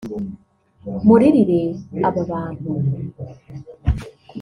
[1.05, 1.61] muririre
[2.07, 2.69] aba bantu